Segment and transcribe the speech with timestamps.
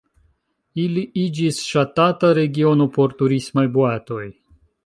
[0.83, 4.27] Ili iĝis ŝatata regiono por turismaj boatoj.